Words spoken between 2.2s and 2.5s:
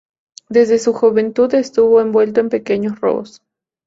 en